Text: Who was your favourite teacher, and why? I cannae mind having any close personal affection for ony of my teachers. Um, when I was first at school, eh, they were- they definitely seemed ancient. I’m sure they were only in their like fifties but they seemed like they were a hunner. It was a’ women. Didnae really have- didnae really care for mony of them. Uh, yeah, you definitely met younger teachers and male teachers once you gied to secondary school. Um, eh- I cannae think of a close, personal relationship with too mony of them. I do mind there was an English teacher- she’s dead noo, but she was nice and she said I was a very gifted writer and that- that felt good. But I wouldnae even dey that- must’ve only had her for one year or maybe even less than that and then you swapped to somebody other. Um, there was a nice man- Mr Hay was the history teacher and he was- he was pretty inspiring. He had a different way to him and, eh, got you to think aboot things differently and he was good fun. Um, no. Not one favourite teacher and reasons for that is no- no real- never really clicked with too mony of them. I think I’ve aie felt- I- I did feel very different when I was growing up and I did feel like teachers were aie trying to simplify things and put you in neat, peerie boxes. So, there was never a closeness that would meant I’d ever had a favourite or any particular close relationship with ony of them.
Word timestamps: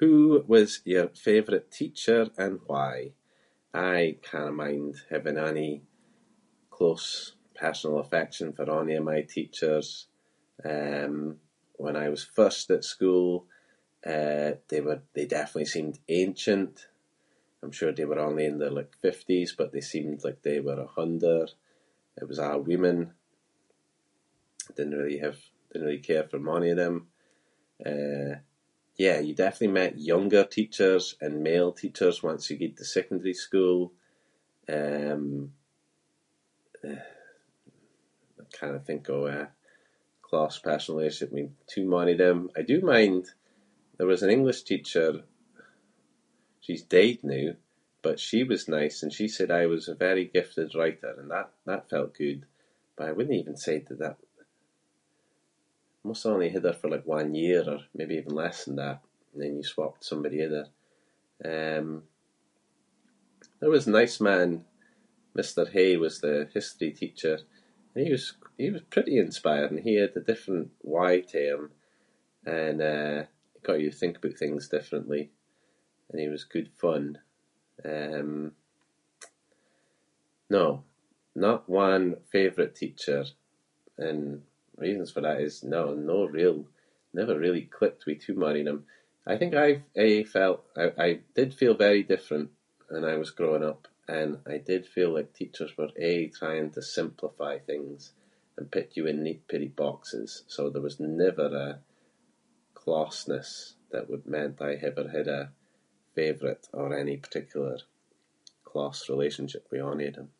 Who 0.00 0.44
was 0.48 0.80
your 0.92 1.08
favourite 1.26 1.66
teacher, 1.78 2.22
and 2.44 2.54
why? 2.70 2.94
I 3.72 3.96
cannae 4.30 4.50
mind 4.62 4.94
having 5.12 5.38
any 5.50 5.70
close 6.76 7.10
personal 7.62 7.98
affection 8.06 8.48
for 8.56 8.66
ony 8.76 8.94
of 8.98 9.04
my 9.12 9.20
teachers. 9.36 9.88
Um, 10.72 11.20
when 11.84 11.96
I 11.96 12.06
was 12.14 12.22
first 12.38 12.66
at 12.76 12.84
school, 12.94 13.28
eh, 14.12 14.50
they 14.70 14.80
were- 14.86 15.02
they 15.16 15.26
definitely 15.36 15.66
seemed 15.76 15.96
ancient. 16.20 16.76
I’m 17.62 17.72
sure 17.76 17.92
they 17.96 18.04
were 18.10 18.18
only 18.28 18.44
in 18.50 18.56
their 18.60 18.70
like 18.78 18.92
fifties 19.06 19.50
but 19.58 19.68
they 19.72 19.80
seemed 19.92 20.20
like 20.26 20.40
they 20.42 20.58
were 20.66 20.80
a 20.82 20.86
hunner. 20.96 21.44
It 22.20 22.24
was 22.30 22.38
a’ 22.46 22.60
women. 22.70 22.98
Didnae 24.74 24.98
really 25.00 25.18
have- 25.26 25.50
didnae 25.72 25.84
really 25.86 25.98
care 26.08 26.24
for 26.28 26.40
mony 26.48 26.70
of 26.72 26.78
them. 26.82 26.96
Uh, 27.90 28.34
yeah, 29.04 29.18
you 29.26 29.32
definitely 29.36 29.68
met 29.80 29.98
younger 30.14 30.44
teachers 30.56 31.04
and 31.24 31.42
male 31.48 31.72
teachers 31.82 32.16
once 32.30 32.42
you 32.50 32.56
gied 32.60 32.76
to 32.78 32.84
secondary 32.96 33.34
school. 33.46 33.80
Um, 34.78 35.24
eh- 36.88 37.10
I 38.40 38.44
cannae 38.56 38.80
think 38.88 39.04
of 39.14 39.22
a 39.38 39.42
close, 40.26 40.56
personal 40.68 40.98
relationship 40.98 41.32
with 41.36 41.50
too 41.72 41.84
mony 41.94 42.12
of 42.14 42.18
them. 42.22 42.38
I 42.58 42.62
do 42.72 42.78
mind 42.94 43.24
there 43.98 44.06
was 44.12 44.22
an 44.22 44.30
English 44.36 44.60
teacher- 44.70 45.22
she’s 46.64 46.82
dead 46.94 47.18
noo, 47.30 47.52
but 48.04 48.16
she 48.26 48.40
was 48.50 48.68
nice 48.78 48.96
and 49.02 49.10
she 49.18 49.26
said 49.36 49.50
I 49.50 49.64
was 49.74 49.84
a 49.88 49.94
very 50.06 50.24
gifted 50.36 50.70
writer 50.78 51.12
and 51.20 51.28
that- 51.34 51.54
that 51.68 51.88
felt 51.92 52.14
good. 52.22 52.40
But 52.94 53.06
I 53.08 53.12
wouldnae 53.14 53.40
even 53.40 53.54
dey 53.62 53.78
that- 54.02 54.18
must’ve 56.08 56.26
only 56.34 56.48
had 56.52 56.64
her 56.68 56.72
for 56.80 56.90
one 57.18 57.32
year 57.44 57.62
or 57.72 57.78
maybe 57.98 58.16
even 58.18 58.34
less 58.42 58.60
than 58.64 58.74
that 58.84 59.00
and 59.32 59.38
then 59.40 59.56
you 59.58 59.62
swapped 59.66 60.00
to 60.00 60.08
somebody 60.10 60.38
other. 60.46 60.64
Um, 61.52 61.88
there 63.60 63.70
was 63.76 63.86
a 63.86 63.92
nice 64.00 64.16
man- 64.28 64.62
Mr 65.38 65.64
Hay 65.74 65.92
was 66.06 66.16
the 66.24 66.36
history 66.56 66.90
teacher 67.02 67.36
and 67.94 68.00
he 68.04 68.10
was- 68.16 68.34
he 68.62 68.66
was 68.74 68.82
pretty 68.94 69.16
inspiring. 69.26 69.78
He 69.88 69.94
had 70.02 70.14
a 70.16 70.20
different 70.30 70.70
way 70.96 71.14
to 71.30 71.38
him 71.48 71.60
and, 72.60 72.78
eh, 72.94 73.20
got 73.68 73.78
you 73.84 73.90
to 73.92 73.96
think 74.00 74.14
aboot 74.16 74.36
things 74.40 74.68
differently 74.76 75.22
and 76.08 76.16
he 76.22 76.26
was 76.34 76.42
good 76.54 76.68
fun. 76.82 77.04
Um, 77.92 78.32
no. 80.56 80.66
Not 81.46 81.60
one 81.88 82.06
favourite 82.34 82.74
teacher 82.82 83.20
and 84.08 84.22
reasons 84.84 85.10
for 85.14 85.20
that 85.24 85.40
is 85.48 85.54
no- 85.76 85.94
no 86.12 86.18
real- 86.38 86.68
never 87.20 87.34
really 87.44 87.66
clicked 87.76 88.04
with 88.06 88.20
too 88.24 88.34
mony 88.42 88.60
of 88.62 88.66
them. 88.68 88.80
I 89.26 89.34
think 89.38 89.52
I’ve 89.54 89.80
aie 90.04 90.24
felt- 90.36 90.66
I- 90.82 90.96
I 91.06 91.22
did 91.38 91.50
feel 91.60 91.74
very 91.86 92.02
different 92.14 92.48
when 92.92 93.04
I 93.12 93.16
was 93.22 93.30
growing 93.38 93.62
up 93.70 93.82
and 94.18 94.30
I 94.46 94.56
did 94.70 94.86
feel 94.94 95.10
like 95.12 95.34
teachers 95.40 95.72
were 95.78 95.90
aie 96.08 96.32
trying 96.40 96.68
to 96.72 96.82
simplify 96.98 97.54
things 97.58 97.98
and 98.56 98.72
put 98.74 98.96
you 98.96 99.02
in 99.10 99.18
neat, 99.26 99.40
peerie 99.48 99.68
boxes. 99.84 100.30
So, 100.54 100.60
there 100.70 100.82
was 100.88 100.98
never 101.26 101.48
a 101.66 101.70
closeness 102.82 103.50
that 103.92 104.08
would 104.10 104.26
meant 104.34 104.60
I’d 104.68 104.82
ever 104.90 105.06
had 105.16 105.28
a 105.28 105.42
favourite 106.18 106.64
or 106.78 106.86
any 107.02 107.16
particular 107.26 107.76
close 108.70 109.00
relationship 109.12 109.64
with 109.70 109.82
ony 109.90 110.06
of 110.10 110.14
them. 110.18 110.30